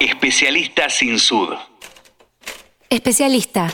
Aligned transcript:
Especialista 0.00 0.90
sin 0.90 1.18
sud. 1.18 1.54
Especialista. 2.90 3.72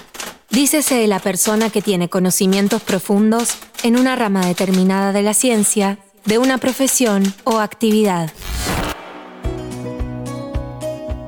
Dícese 0.51 0.95
de 0.95 1.09
la 1.09 1.19
persona 1.19 1.69
que 1.69 1.83
tiene 1.83 2.09
conocimientos 2.09 2.81
profundos 2.81 3.57
en 3.83 3.97
una 3.97 4.15
rama 4.15 4.47
determinada 4.47 5.13
de 5.13 5.23
la 5.23 5.35
ciencia, 5.35 5.99
de 6.25 6.39
una 6.39 6.59
profesión 6.59 7.35
o 7.43 7.59
actividad. 7.59 8.31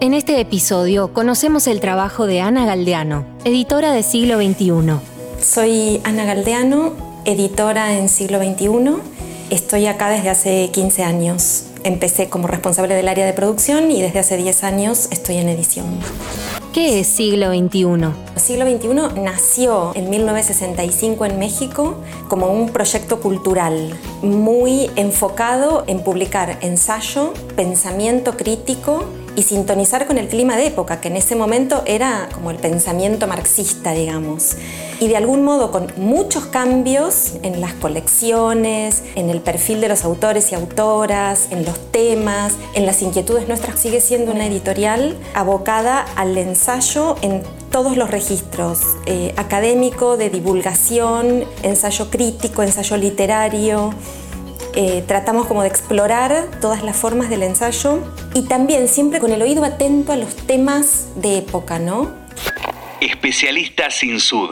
En 0.01 0.15
este 0.15 0.39
episodio 0.39 1.13
conocemos 1.13 1.67
el 1.67 1.81
trabajo 1.81 2.27
de 2.27 2.41
Ana 2.41 2.65
Galdeano, 2.65 3.27
editora 3.45 3.91
de 3.93 4.05
Siglo 4.05 4.37
XXI. 4.37 5.01
Soy 5.43 6.01
Ana 6.05 6.25
Galdeano, 6.25 7.23
editora 7.25 7.99
en 7.99 8.09
Siglo 8.09 8.39
XXI. 8.39 8.69
Estoy 9.51 9.87
acá 9.87 10.09
desde 10.09 10.31
hace 10.31 10.71
15 10.73 11.03
años. 11.03 11.64
Empecé 11.85 12.31
como 12.31 12.49
responsable 12.49 12.95
del 12.95 13.09
área 13.09 13.27
de 13.27 13.35
producción 13.35 13.91
y 13.91 14.01
desde 14.01 14.19
hace 14.19 14.39
10 14.39 14.65
años 14.65 15.09
estoy 15.11 15.37
en 15.37 15.51
edición. 15.51 15.85
¿Qué 16.73 17.01
es 17.01 17.07
Siglo 17.07 17.51
XXI? 17.51 18.09
Siglo 18.37 18.67
XXI 18.67 19.21
nació 19.21 19.93
en 19.95 20.09
1965 20.09 21.27
en 21.27 21.39
México 21.39 21.97
como 22.27 22.47
un 22.47 22.71
proyecto 22.71 23.21
cultural 23.21 23.95
muy 24.23 24.91
enfocado 24.97 25.85
en 25.87 26.03
publicar 26.03 26.59
ensayo, 26.63 27.35
pensamiento 27.55 28.37
crítico 28.37 29.05
y 29.37 29.43
sintonizar 29.43 30.07
con 30.07 30.19
el 30.19 30.29
clima 30.29 30.57
de 30.57 30.67
época, 30.67 31.01
que 31.01 31.09
en 31.09 31.17
ese 31.17 31.37
momento 31.37 31.83
era 31.87 32.29
como 32.33 32.51
el 32.51 32.57
pensamiento 32.57 33.27
marxista, 33.27 33.93
digamos. 33.93 34.57
Y 35.01 35.09
de 35.09 35.17
algún 35.17 35.43
modo 35.43 35.71
con 35.71 35.93
muchos 35.97 36.47
cambios 36.47 37.33
en 37.43 37.61
las 37.61 37.75
colecciones, 37.75 39.03
en 39.17 39.31
el 39.31 39.41
perfil 39.41 39.81
de 39.81 39.89
los 39.89 40.05
autores 40.05 40.53
y 40.53 40.55
autoras, 40.55 41.49
en 41.51 41.65
los 41.65 41.79
temas, 41.91 42.55
en 42.75 42.87
las 42.87 43.03
inquietudes 43.03 43.49
nuestras, 43.49 43.81
sigue 43.81 44.01
siendo 44.01 44.33
una 44.33 44.47
editorial 44.47 45.17
abocada 45.35 46.07
al 46.17 46.37
ensayo 46.39 47.17
en 47.23 47.43
todos 47.71 47.97
los 47.97 48.11
registros, 48.11 48.81
eh, 49.07 49.35
académico, 49.37 50.17
de 50.17 50.31
divulgación, 50.31 51.45
ensayo 51.65 52.09
crítico, 52.09 52.63
ensayo 52.63 52.97
literario, 52.97 53.93
eh, 54.77 55.05
tratamos 55.07 55.47
como 55.47 55.63
de 55.63 55.69
explorar 55.69 56.49
todas 56.61 56.83
las 56.83 56.97
formas 56.97 57.31
del 57.31 57.43
ensayo 57.43 58.01
y 58.35 58.43
también 58.43 58.89
siempre 58.89 59.21
con 59.21 59.33
el 59.33 59.41
oído 59.41 59.65
atento 59.65 60.13
a 60.13 60.17
los 60.17 60.35
temas 60.35 61.09
de 61.15 61.39
época, 61.39 61.79
¿no? 61.79 62.13
Especialista 63.01 63.91
sin 63.91 64.19
sud. 64.19 64.51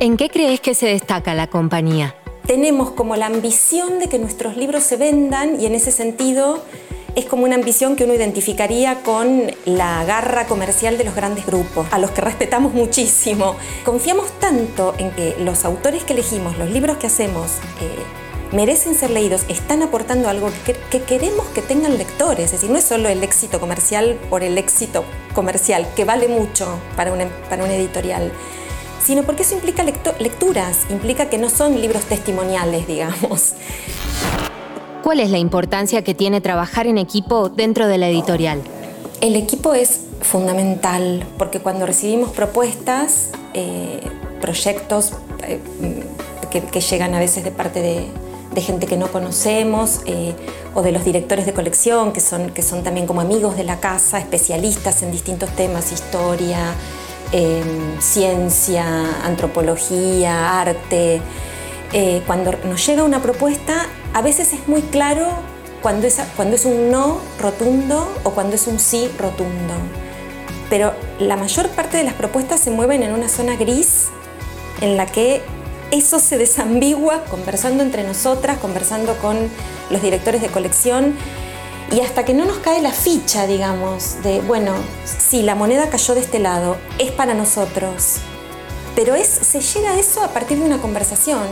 ¿En 0.00 0.16
qué 0.16 0.28
crees 0.28 0.60
que 0.60 0.74
se 0.74 0.86
destaca 0.86 1.34
la 1.34 1.46
compañía? 1.46 2.14
Tenemos 2.46 2.90
como 2.90 3.14
la 3.16 3.26
ambición 3.26 4.00
de 4.00 4.08
que 4.08 4.18
nuestros 4.18 4.56
libros 4.56 4.82
se 4.82 4.96
vendan 4.96 5.60
y 5.60 5.66
en 5.66 5.74
ese 5.74 5.92
sentido 5.92 6.64
es 7.14 7.24
como 7.24 7.44
una 7.44 7.54
ambición 7.54 7.96
que 7.96 8.04
uno 8.04 8.14
identificaría 8.14 9.02
con 9.02 9.50
la 9.64 10.04
garra 10.04 10.46
comercial 10.46 10.98
de 10.98 11.04
los 11.04 11.14
grandes 11.14 11.46
grupos, 11.46 11.86
a 11.90 11.98
los 11.98 12.10
que 12.10 12.20
respetamos 12.20 12.72
muchísimo. 12.72 13.56
Confiamos 13.84 14.30
tanto 14.38 14.94
en 14.98 15.10
que 15.10 15.36
los 15.40 15.64
autores 15.64 16.04
que 16.04 16.12
elegimos, 16.12 16.58
los 16.58 16.70
libros 16.70 16.98
que 16.98 17.06
hacemos, 17.06 17.52
eh, 17.80 17.98
merecen 18.52 18.94
ser 18.94 19.10
leídos, 19.10 19.42
están 19.48 19.82
aportando 19.82 20.28
algo 20.28 20.50
que, 20.64 21.02
queremos 21.02 21.46
que 21.48 21.62
tengan 21.62 21.98
lectores. 21.98 22.46
Es 22.46 22.52
decir, 22.52 22.70
no 22.70 22.78
es 22.78 22.84
solo 22.84 23.08
el 23.08 23.22
éxito 23.22 23.60
comercial 23.60 24.18
por 24.28 24.42
el 24.42 24.58
éxito 24.58 25.04
comercial, 25.34 25.86
que 25.94 26.04
vale 26.04 26.28
mucho 26.28 26.78
para 26.96 27.12
una, 27.12 27.28
para 27.48 27.64
una 27.64 27.74
editorial 27.74 28.32
sino 29.02 29.22
porque 29.22 29.42
eso 29.42 29.54
implica 29.54 29.82
lecturas, 29.82 30.80
implica 30.90 31.30
que 31.30 31.38
no 31.38 31.48
son 31.48 31.80
libros 31.80 32.04
testimoniales, 32.04 32.86
digamos. 32.86 33.54
¿Cuál 35.02 35.20
es 35.20 35.30
la 35.30 35.38
importancia 35.38 36.04
que 36.04 36.14
tiene 36.14 36.40
trabajar 36.40 36.86
en 36.86 36.98
equipo 36.98 37.48
dentro 37.48 37.88
de 37.88 37.96
la 37.96 38.08
editorial? 38.08 38.60
El 39.22 39.34
equipo 39.34 39.72
es 39.72 40.00
fundamental 40.20 41.26
porque 41.38 41.60
cuando 41.60 41.86
recibimos 41.86 42.30
propuestas, 42.30 43.30
eh, 43.54 44.00
proyectos 44.42 45.12
eh, 45.44 45.58
que, 46.50 46.80
llegan 46.80 47.14
a 47.14 47.18
veces 47.18 47.44
de 47.44 47.50
parte 47.50 47.80
de, 47.80 48.60
gente 48.60 48.86
que 48.86 48.98
no 48.98 49.10
conocemos 49.10 50.00
eh, 50.04 50.34
o 50.74 50.82
de 50.82 50.92
los 50.92 51.02
directores 51.02 51.46
de 51.46 51.54
colección 51.54 52.12
que 52.12 52.20
son, 52.20 52.50
que 52.50 52.60
son 52.60 52.82
también 52.82 53.06
como 53.06 53.22
amigos 53.22 53.56
de 53.56 53.64
la 53.64 53.80
casa, 53.80 54.18
especialistas 54.18 55.02
en 55.02 55.12
distintos 55.12 55.48
temas, 55.50 55.92
historia, 55.92 56.74
ciencia, 58.00 59.24
antropología, 59.24 60.60
arte. 60.60 61.22
cuando 62.26 62.52
nos 62.64 62.84
llega 62.84 63.04
una 63.04 63.22
propuesta 63.22 63.86
a 64.14 64.22
veces 64.22 64.52
es 64.52 64.66
muy 64.68 64.82
claro 64.82 65.28
cuando 65.82 66.06
es, 66.06 66.64
un 66.64 66.90
no 66.90 67.20
rotundo 67.38 68.12
o 68.24 68.30
cuando 68.30 68.56
es 68.56 68.66
un 68.66 68.78
sí 68.78 69.10
rotundo. 69.18 69.74
Pero 70.68 70.92
la 71.18 71.36
mayor 71.36 71.68
parte 71.70 71.96
de 71.96 72.04
las 72.04 72.14
propuestas 72.14 72.60
se 72.60 72.70
mueven 72.70 73.02
en 73.02 73.12
una 73.12 73.28
zona 73.28 73.56
gris 73.56 74.08
en 74.80 74.96
la 74.96 75.06
que 75.06 75.42
eso 75.90 76.20
se 76.20 76.38
desambigua 76.38 77.24
conversando 77.24 77.82
entre 77.82 78.04
nosotras, 78.04 78.58
conversando 78.58 79.16
con 79.16 79.36
los 79.90 80.02
directores 80.02 80.40
de 80.40 80.48
colección 80.48 81.16
y 81.90 82.00
hasta 82.00 82.24
que 82.24 82.34
no 82.34 82.44
nos 82.44 82.58
cae 82.58 82.80
la 82.80 82.92
ficha, 82.92 83.48
digamos, 83.48 84.22
de, 84.22 84.40
bueno, 84.42 84.74
sí, 85.04 85.42
la 85.42 85.56
moneda 85.56 85.90
cayó 85.90 86.14
de 86.14 86.20
este 86.20 86.38
lado, 86.38 86.76
es 86.98 87.10
para 87.10 87.34
nosotros. 87.34 88.18
Pero 88.94 89.16
es, 89.16 89.26
se 89.26 89.60
llega 89.60 89.92
a 89.92 89.98
eso 89.98 90.22
a 90.22 90.28
partir 90.28 90.58
de 90.58 90.64
una 90.64 90.78
conversación. 90.78 91.42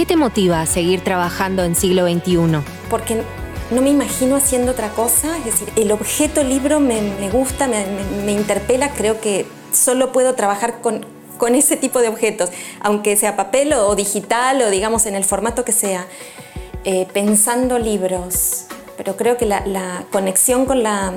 ¿Qué 0.00 0.06
te 0.06 0.16
motiva 0.16 0.62
a 0.62 0.64
seguir 0.64 1.04
trabajando 1.04 1.62
en 1.62 1.74
siglo 1.74 2.08
XXI? 2.08 2.62
Porque 2.88 3.22
no 3.70 3.82
me 3.82 3.90
imagino 3.90 4.34
haciendo 4.34 4.72
otra 4.72 4.88
cosa, 4.88 5.36
es 5.36 5.44
decir, 5.44 5.68
el 5.76 5.92
objeto 5.92 6.42
libro 6.42 6.80
me, 6.80 7.28
gusta, 7.28 7.68
me, 7.68 8.32
interpela, 8.32 8.94
creo 8.94 9.20
que 9.20 9.44
solo 9.72 10.10
puedo 10.10 10.34
trabajar 10.34 10.80
con, 10.80 11.04
con 11.36 11.54
ese 11.54 11.76
tipo 11.76 12.00
de 12.00 12.08
objetos, 12.08 12.48
aunque 12.80 13.14
sea 13.18 13.36
papel 13.36 13.74
o, 13.74 13.94
digital 13.94 14.62
o 14.62 14.70
digamos 14.70 15.04
en 15.04 15.16
el 15.16 15.24
formato 15.26 15.66
que 15.66 15.72
sea, 15.72 16.06
eh, 16.84 17.06
pensando 17.12 17.78
libros, 17.78 18.68
pero 19.02 19.16
creo 19.16 19.38
que 19.38 19.46
la 19.46 20.04
conexión 20.10 20.66
con 20.66 20.82
la 20.82 21.14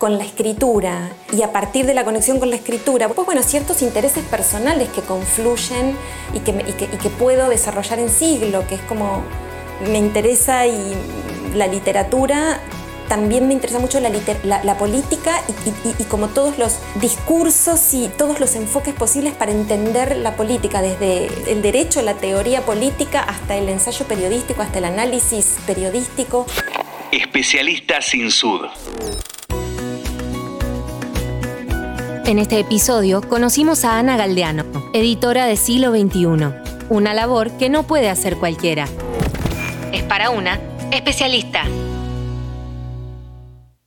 con 0.00 0.16
la 0.18 0.24
escritura 0.24 1.10
y 1.30 1.42
a 1.42 1.52
partir 1.52 1.86
de 1.86 1.94
la 1.94 2.04
conexión 2.04 2.40
con 2.40 2.50
la 2.50 2.56
escritura, 2.56 3.08
pues 3.08 3.24
bueno, 3.26 3.42
ciertos 3.44 3.82
intereses 3.82 4.24
personales 4.24 4.88
que 4.88 5.02
confluyen 5.02 5.94
y 6.32 6.40
que, 6.40 6.54
que, 6.54 7.10
puedo 7.10 7.50
desarrollar 7.50 7.98
en 7.98 8.08
siglo, 8.08 8.66
que 8.66 8.76
es 8.76 8.80
como 8.80 9.22
me 9.86 9.98
interesa 9.98 10.66
y 10.66 10.94
la 11.54 11.66
literatura 11.66 12.60
también 13.08 13.48
me 13.48 13.54
interesa 13.54 13.80
mucho 13.80 13.98
la, 14.00 14.78
política 14.78 15.32
y, 15.48 16.02
y, 16.02 16.04
como 16.04 16.28
todos 16.28 16.58
los 16.58 16.78
discursos 17.00 17.92
y 17.92 18.06
todos 18.06 18.38
los 18.38 18.54
enfoques 18.54 18.94
posibles 18.94 19.34
para 19.34 19.50
entender 19.50 20.16
la 20.16 20.36
política, 20.36 20.80
desde 20.80 21.26
el 21.50 21.60
derecho, 21.60 22.02
la 22.02 22.14
teoría 22.14 22.62
política, 22.62 23.20
hasta 23.20 23.56
el 23.56 23.68
ensayo 23.68 24.06
periodístico, 24.06 24.62
hasta 24.62 24.78
el 24.78 24.84
análisis 24.84 25.56
periodístico. 25.66 26.46
Especialista 27.12 28.00
sin 28.00 28.30
sud. 28.30 28.66
En 32.24 32.38
este 32.38 32.60
episodio 32.60 33.20
conocimos 33.20 33.84
a 33.84 33.98
Ana 33.98 34.16
Galdeano, 34.16 34.64
editora 34.94 35.46
de 35.46 35.56
Siglo 35.56 35.90
XXI, 35.90 36.54
una 36.88 37.12
labor 37.12 37.50
que 37.58 37.68
no 37.68 37.82
puede 37.82 38.08
hacer 38.08 38.36
cualquiera. 38.36 38.86
Es 39.92 40.04
para 40.04 40.30
una 40.30 40.60
especialista. 40.92 41.64